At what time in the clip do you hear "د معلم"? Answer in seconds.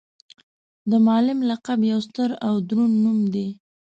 0.89-1.39